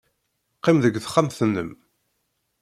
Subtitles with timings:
[0.57, 1.69] Qqim deg texxamt-nnem.